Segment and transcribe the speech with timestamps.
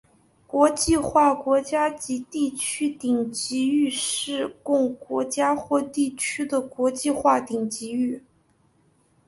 [0.47, 8.23] 国际化国家及地区顶级域是供国家或地区的国际化顶级域。